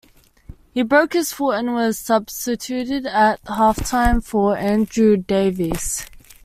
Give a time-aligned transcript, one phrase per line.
[0.73, 6.07] He broke his foot and was substituted at half-time for Andrew Davies.